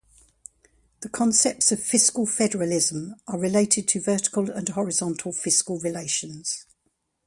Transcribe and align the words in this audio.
The 1.01 1.09
concepts 1.09 1.71
of 1.71 1.79
fiscal 1.79 2.25
federalism 2.25 3.17
are 3.27 3.37
related 3.37 3.87
to 3.89 4.01
vertical 4.01 4.49
and 4.49 4.67
horizontal 4.67 5.31
fiscal 5.31 5.77
relations. 5.77 6.65